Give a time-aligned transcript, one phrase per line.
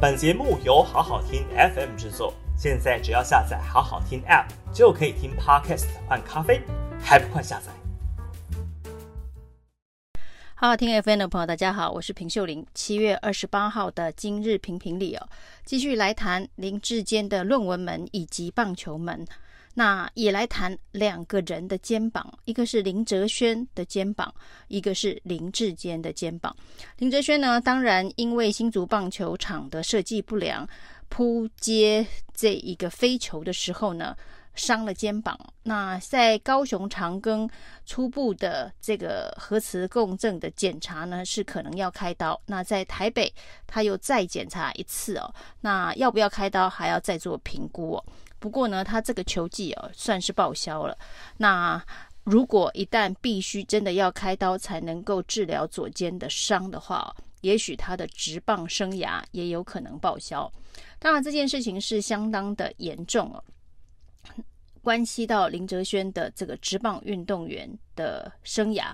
[0.00, 6.62] 本节目由好好听 FM 制作，现在只要下载好好听 App 就可以听 Podcast 换咖啡，
[7.02, 7.72] 还不快下载？
[10.54, 12.64] 好好听 FM 的朋友，大家好，我是平秀玲。
[12.74, 15.28] 七月二十八号的今日评评里哦，
[15.64, 19.26] 继续来谈林志坚的论文门以及棒球门。
[19.78, 24.34] 那也来谈两个人的肩膀，一个是林哲轩的肩膀，
[24.66, 26.52] 一个是林志坚的肩膀。
[26.96, 30.68] 林哲轩呢，当然因为新竹棒球场的设计不良，
[31.08, 32.04] 扑接
[32.34, 34.16] 这一个飞球的时候呢，
[34.56, 35.38] 伤了肩膀。
[35.62, 37.48] 那在高雄长庚
[37.86, 42.40] 初步的这个核磁共振的检查呢，是可能要开刀。
[42.46, 43.32] 那在台北
[43.64, 48.04] 他又再检查一次哦，那要不要开刀还要再做评估哦。
[48.38, 50.96] 不过呢，他这个球技哦，算是报销了。
[51.36, 51.82] 那
[52.24, 60.50] 如果一旦必须真的要开刀才能够治疗左肩的伤的话，也许他的职棒生涯也有可能报销。
[60.98, 63.42] 当然，这件事情是相当的严重哦，
[64.82, 68.92] 关系到林哲瑄的这个职棒运动员的生涯。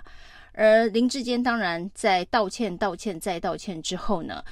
[0.57, 4.45] 而林志坚当然在道歉、道歉再道歉之后呢，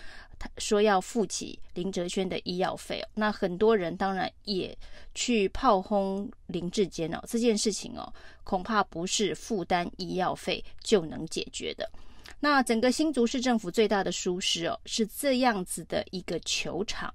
[0.59, 4.77] 说要付起林哲轩的医药费哦，那很多人当然也
[5.15, 8.12] 去炮轰林志坚哦，这件事情哦，
[8.45, 11.91] 恐怕不是负担医药费就能解决的。
[12.41, 17.13] 那整个新竹市政府最大的疏失哦，是这样子的一个球场，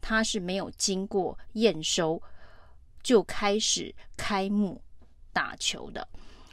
[0.00, 2.20] 它是没有经过验收
[3.02, 4.80] 就开始开幕
[5.32, 6.06] 打球的。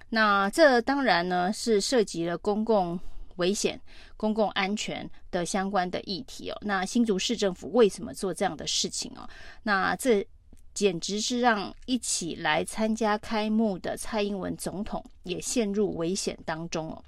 [0.09, 2.99] 那这当然呢是涉及了公共。
[3.37, 3.79] 危险、
[4.17, 9.27] 公共安全的相关的议题哦，那新竹市政府为什么做这样的事情哦？
[9.63, 10.25] 那这
[10.73, 17.03] 简直是让一起来参加开幕的蔡英文总统也陷入危险当中哦。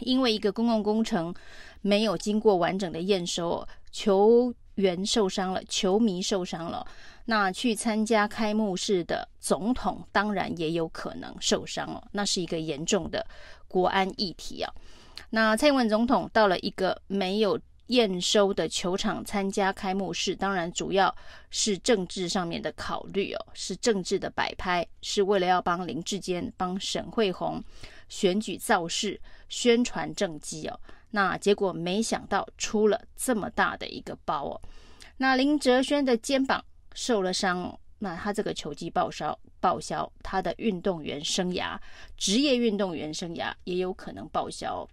[0.00, 1.34] 因为一个公共工程
[1.80, 6.86] 没有经过完整的验收，球员受伤了，球迷受伤了，
[7.26, 12.02] 那去参加开幕式的总统当然也有可能受伤哦。
[12.12, 13.26] 那是一个严重的
[13.68, 14.72] 国安议题啊。
[15.30, 17.58] 那蔡英文总统到了一个没有
[17.88, 21.14] 验收的球场参加开幕式，当然主要
[21.50, 27.62] 是政治上面的考虑哦，是政治的摆拍，是为了要帮林志坚、帮沈惠虹
[28.08, 30.80] 选举造势、宣传政绩哦。
[31.10, 34.60] 那结果没想到出了这么大的一个包哦。
[35.18, 36.64] 那林哲轩的肩膀
[36.94, 41.78] 受了伤，那他这个球技报销报销，他的运动员生涯、
[42.16, 44.88] 职业运动员生涯也有可能报销。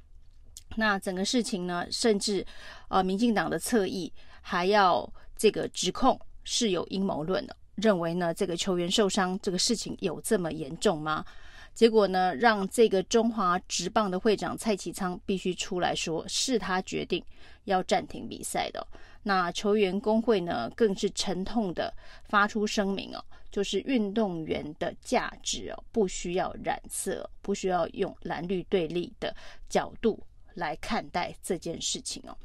[0.76, 2.46] 那整个事情呢，甚至，
[2.88, 11.26] 呃，民进党的侧翼还要这个指控是有阴谋论的，认为呢这个球员受伤这个事情有这么严重吗？
[11.74, 17.24] 结果呢，让这个中华职棒的会长蔡其昌必须出来说是他决定
[17.66, 18.86] 要暂停比赛的。
[19.24, 21.94] 那球员工会呢，更是沉痛的
[22.28, 29.34] 发出声明哦，就是运动员的价值哦，不需要染色，不需要用蓝绿对立的
[29.70, 30.22] 角度。
[30.60, 32.38] 来看待这件事情哦。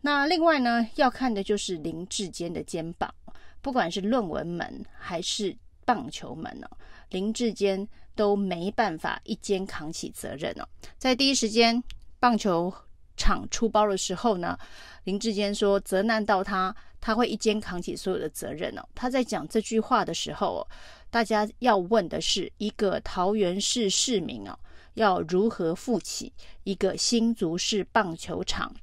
[0.00, 3.12] 那另外呢，要看的就是林志坚的肩膀，
[3.60, 6.68] 不管是论文门还是棒球门哦，
[7.10, 10.68] 林志坚都没办法一肩扛起责任哦。
[10.96, 11.82] 在第一时间
[12.20, 12.72] 棒球
[13.16, 14.58] 场出包的时候呢，
[15.04, 18.82] 林志坚说责难到他，他会一肩扛起所有的责任哦。
[18.94, 20.68] 他在讲这句话的时候哦，
[21.10, 24.58] 大家要问的是一个桃园市市民哦。
[24.94, 26.32] 要如何负起
[26.64, 28.74] 一个新竹市棒球场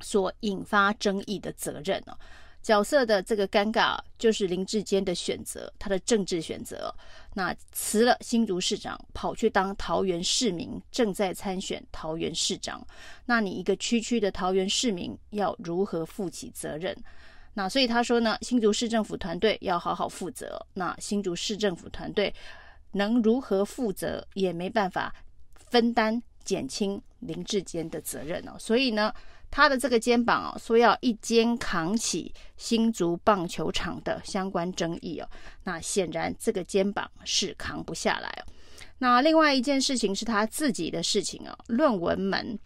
[0.00, 2.16] 所引发争议的责任呢？
[2.62, 6.94] 角色的这个尴尬就是林志坚的选择，他的政治选择。
[7.34, 12.82] 那辞了新竹市长，跑去当桃园市民，正在参选桃园市长。
[13.26, 16.96] 那你一个区区的桃园市民要如何负起责任？
[17.52, 20.58] 那所以他说呢，新竹市政府团队要好好负责。
[20.72, 22.34] 那新竹市政府团队
[22.94, 25.14] 能如何负责，也没办法。
[25.70, 29.12] 分担减轻林志坚的责任哦，所以呢，
[29.50, 35.28] 他的这个肩膀哦，说要一肩扛起新竹棒球场的相关争议哦，
[35.64, 38.52] 那显然这个肩膀是扛不下来哦。
[38.98, 42.56] 那另外一件事情是他自己的事情哦，论文门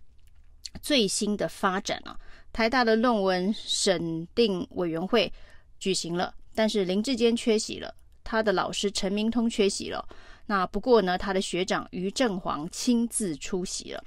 [0.82, 2.14] 最新的发展啊，
[2.52, 5.32] 台大的论文审定委员会
[5.78, 7.94] 举行了，但是林志坚缺席了，
[8.28, 10.06] 他的老师陈明通缺席了。
[10.44, 14.04] 那不过呢，他的学长于正煌亲自出席了。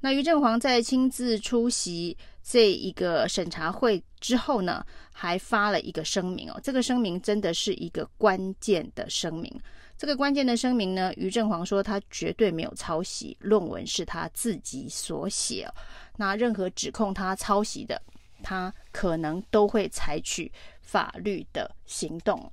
[0.00, 6.60] 那于正煌在亲自出席这一个审查会之后呢，还发了一个声明哦。
[6.62, 9.48] 这个声明真的是一个关键的声明。
[9.96, 15.70] 这个关键的声明呢，于正煌说他绝对没有抄袭，论文是他自己所写。
[16.16, 18.00] 那任何指控他抄袭的，
[18.42, 20.50] 他可能都会采取
[20.80, 22.50] 法律的行动。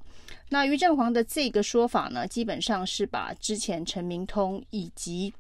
[0.49, 5.33] 那于正煌的这个说法呢，基本上是把之前陈明通以及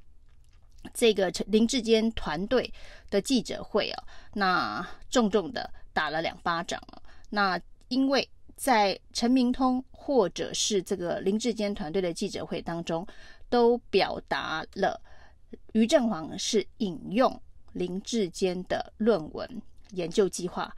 [0.93, 2.73] 这个陈林志坚团队
[3.09, 7.01] 的记者会啊，那重重的打了两巴掌了。
[7.29, 13.05] 那因为在陈明通或者是这个林志坚团队的记者会当中，
[13.49, 14.99] 都表达了
[15.73, 19.61] 于正煌是引用林志坚的论文
[19.91, 20.75] 研究计划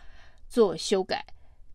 [0.48, 1.26] 做修改，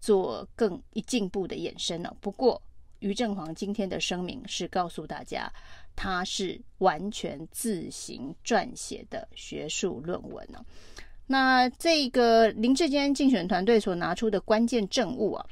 [0.05, 2.15] 做更一进步的延伸了。
[2.21, 2.61] 不过，
[2.99, 5.51] 于正煌今天的声明是告诉大家，
[5.97, 10.63] 他是完全自行撰写的学术论文呢。
[11.27, 15.47] 那这个林志坚竞选团队所拿出的关键证物啊，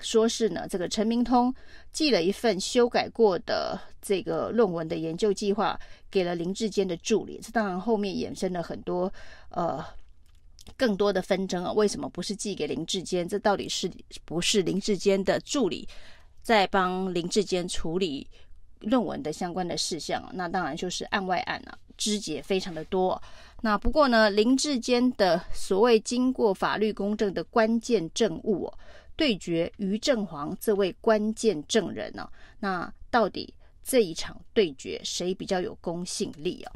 [0.00, 1.52] 说是呢，这个陈明通
[1.90, 5.76] 寄了一份修改过的这个论文的研究计划
[6.08, 7.40] 给了林志坚的助理。
[7.42, 9.12] 这当然后面衍生了很多
[9.48, 9.84] 呃
[10.76, 13.28] 更多的纷争啊，为什么不是寄给林志坚？
[13.28, 13.90] 这到底是
[14.24, 15.88] 不是林志坚的助理
[16.42, 18.28] 在帮林志坚处理
[18.80, 20.28] 论文的相关的事项？
[20.34, 23.20] 那当然就是案外案了，枝节非常的多。
[23.62, 28.70] 那不过呢，林志坚的所谓经过法律公证的关键证物，
[29.16, 32.28] 对决于正煌这位关键证人呢？
[32.60, 36.72] 那到底这一场对决谁比较有公信力啊？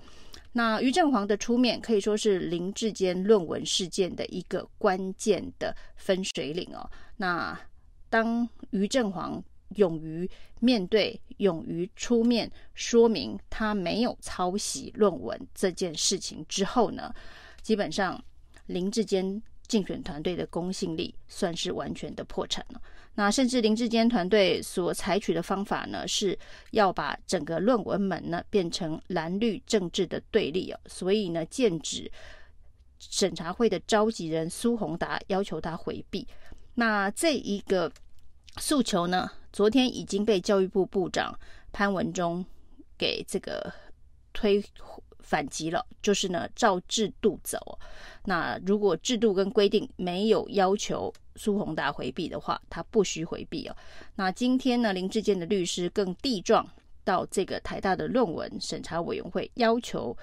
[0.52, 6.90] 那于正煌的出面可以说是林志坚论文事件的一个关键的分水岭哦。
[7.16, 7.58] 那
[8.08, 9.42] 当于正煌
[9.76, 17.14] 勇于面对、勇于出面说明他没有抄袭论文这件事情之后呢，
[17.62, 18.20] 基本上
[18.66, 22.82] 林志坚竞选团队的公信力算是完全的破产了。
[23.14, 26.36] 那甚至林志坚团队所采取的方法呢，是
[26.72, 32.10] 要把整个论文门呢变成蓝绿政治的对立啊，所以呢，剑指
[32.98, 36.26] 审查会的召集人苏宏达，要求他回避。
[36.74, 37.92] 那这一个
[38.58, 41.38] 诉求呢，昨天已经被教育部部长
[41.70, 42.44] 潘文忠
[42.98, 43.72] 给这个
[44.32, 44.64] 推
[45.30, 47.78] 反击了，就是呢，照制度走。
[48.24, 53.76] 那如果制度跟规定没有要求苏宏达回避的话，他不需回避哦。
[54.16, 56.68] 那今天呢，林志坚的律师更递状
[57.04, 60.16] 到这个台大的论文审查委员会，要求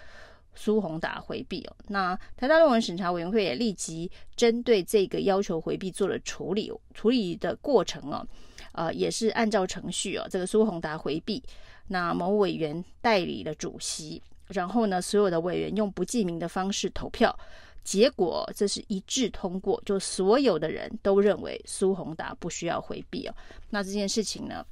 [0.54, 1.75] 苏宏达回避哦。
[1.88, 8.27] 那台大论文审查委员会也立即针对这个要求回避做了处理，处理的过程哦。
[8.74, 11.42] 呃，也是按照程序哦，这个苏宏达回避，
[11.88, 17.38] 那某委员代理了主席，然后呢，所有的委员用不记名的方式投票，
[17.83, 23.35] 结果这是一致通过，就所有的人都认为苏宏达不需要回避哦。
[23.69, 24.65] 那这件事情呢，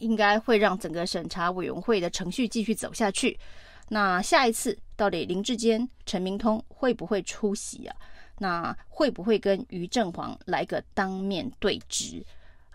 [0.00, 3.38] 应该会让整个审查委员会的程序继续走下去。
[3.88, 7.96] 那下一次到底林志坚、陈明通会不会出席啊？
[8.38, 12.24] 那会不会跟于正煌来个当面对质？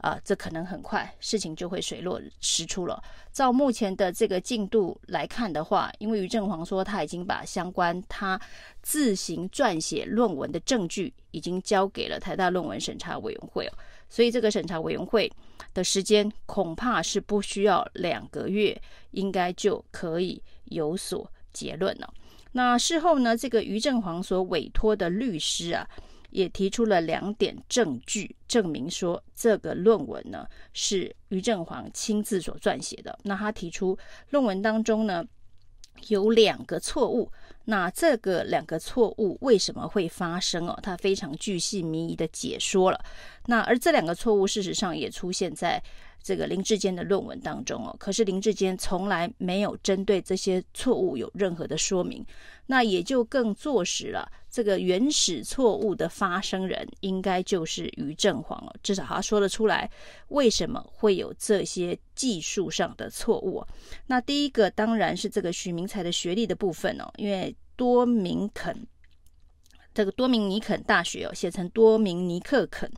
[0.01, 3.03] 啊、这可能很快事情就会水落石出了。
[3.33, 8.39] 照目前的这个进度来看的话，因为于正煌说他已经把相关他
[8.81, 13.73] 自行撰写论文的证据已经交给了台大论文审查委员会哦，
[14.09, 15.29] 所以这个审查委员会
[15.73, 18.81] 的时间恐怕是不需要两个月，
[19.11, 22.13] 应该就可以有所结论了。
[22.53, 25.85] 那事后呢，这个于正煌所委托的律师啊。
[26.31, 33.17] 也提出了两点证据，证明说这个论文呢是于正煌亲自所撰写的。
[33.23, 33.97] 那他提出
[34.29, 35.23] 论文当中呢
[36.07, 37.31] 有两个错误，
[37.65, 40.79] 那这个两个错误为什么会发生哦？
[40.81, 42.99] 他非常具细迷疑的解说了。
[43.45, 45.81] 那而这两个错误事实上也出现在。
[46.21, 52.25] 这个林志坚的论文当中哦，可是林志坚从来没有针对这些错误有任何的说明，
[52.67, 59.89] 那也就更坐实了这个原始错误的发生人应该就是于正煌哦，至少他说得出来
[60.27, 63.63] 为什么会有这些技术上的错误。
[64.07, 68.85] 那第一个当然是这个许明才的学历的部分哦，因为多明肯
[69.93, 72.91] 这个多明尼肯大学哦，写成多明尼克肯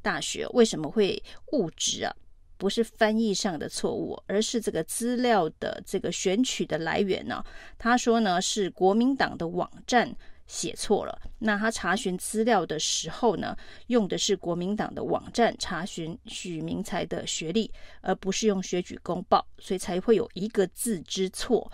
[0.00, 2.14] 大学，为什么会误植啊？
[2.58, 7.42] 不是翻译上的错误，而是这个资料的这个选取的来源呢？
[7.78, 10.14] 他说呢是国民党的网站
[10.46, 11.18] 写错了。
[11.38, 21.70] 那他查询资料的时候呢，用的是国民党的网站查询许明才的学历，而不是用学举公报，所以才会有一个字之错。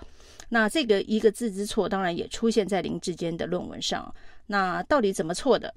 [0.50, 4.14] 那这个一个字之错，当然也出现在林志坚的论文上。
[4.46, 5.72] 那到底怎么错的？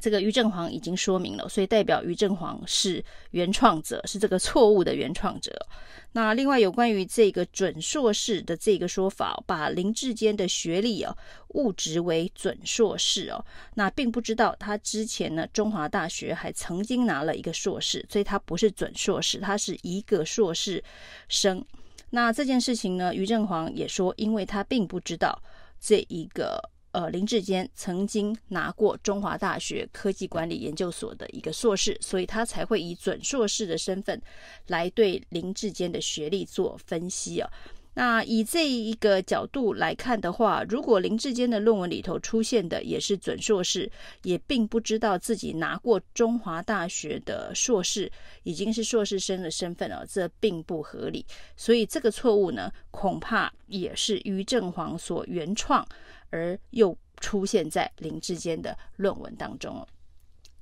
[0.00, 5.52] 这个于正煌已经说明了，所以代表于正煌是原创者，是这个错误的原创者。
[6.12, 11.16] 那另外有关于这个准硕士的这个说法，把林志坚的学历哦
[11.48, 20.82] 误植为准硕士哦，那并不知道他之前呢中华大学还曾经拿了一个硕士，所以他不是准硕士，他是一个硕士
[21.28, 21.64] 生。
[22.10, 25.42] 那这件事情呢，于正煌也说，因为他并不知道
[25.80, 26.62] 这一个。
[26.96, 34.18] 呃，林志坚曾经拿过中华大学科技管理研究所的一个硕士，所以他才会以准硕士的身份
[34.68, 37.50] 来对林志坚的学历做分析啊。
[37.92, 43.90] 那以这一个角度来看的话，如果林志坚的论文里头出现的也是准硕士，
[44.22, 48.10] 也并不知道自己拿过中华大学的硕士，
[48.42, 51.26] 已经是硕士生的身份了，这并不合理。
[51.58, 55.86] 所以这个错误呢，恐怕也是于正煌所原创。
[56.30, 59.86] 而又出现在林志坚的论文当中。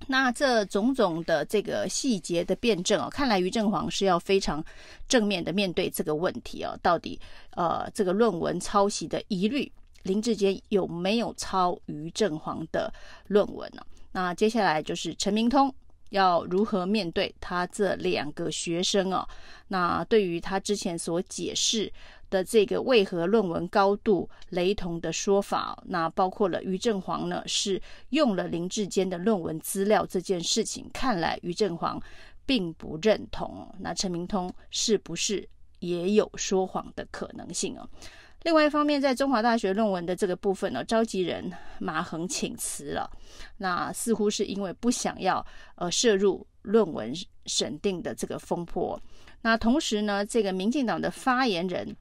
[0.07, 4.63] 那这种种的这个细节的辩证哦，看来于正煌是要非常
[5.09, 7.19] 正面的面对这个问题哦，到底
[7.53, 9.71] 呃这个论文抄袭的疑虑，
[10.03, 12.93] 林志坚有没有抄于正煌的
[13.29, 13.83] 论文呢？
[14.13, 15.75] 那接下来就是陈明通
[16.11, 19.27] 要如何面对他这两个学生哦？
[19.69, 21.91] 那对于他之前所解释。
[22.35, 32.03] 的这个为何论文高度雷同的说法，那包括了于正煌呢是用了林志坚的论文资料这件事情，看来于正煌
[32.45, 33.73] 并不认同。
[33.79, 35.49] 那陈明通是不是
[35.79, 37.89] 也有说谎的可能性哦？
[38.43, 43.09] 另外一方面，在中华大学论文的这个部分呢，召集人马恒请辞了，
[43.59, 47.15] 那似乎是因为不想要呃涉入论文
[47.47, 49.01] 审定的这个风波。
[49.43, 51.97] 那同时呢，这个民进党的发言人。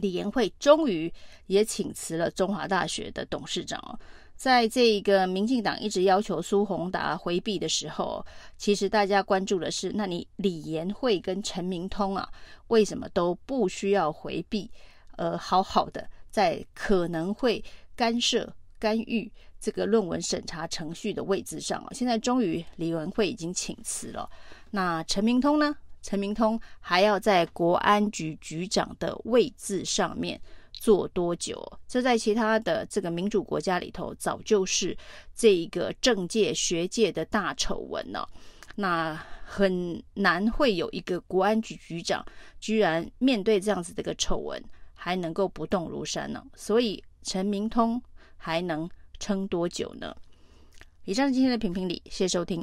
[0.00, 1.12] 李延慧终于
[1.46, 3.98] 也请辞了中华大学的董事长哦，
[4.36, 8.24] 在这个民进党一直要求苏宏达回避的时候，
[8.56, 12.28] 其实大家关注的是，那你李延慧跟陈明通啊，
[12.68, 14.70] 为什么都不需要回避？
[15.16, 17.62] 呃，好好的在可能会
[17.94, 24.28] 干涉干预这个论文审查程序的位置上啊，现在终于李延慧已经请辞了，
[24.72, 25.76] 那陈明通呢？
[26.04, 30.38] 陈明通还要在国安局局长的位置上面
[30.70, 31.66] 做多久？
[31.88, 34.94] 这在其他的这个民主国家里头，早就是
[35.34, 38.28] 这一个政界学界的大丑闻了。
[38.76, 39.14] 那
[39.46, 42.22] 很难会有一个国安局局长
[42.60, 46.44] 居然面对这样子的一个丑闻，还能够不动如山呢？
[46.54, 48.02] 所以陈明通
[48.36, 48.86] 还能
[49.18, 50.14] 撑多久呢？
[51.06, 52.62] 以上是今天的评评理，谢谢收听。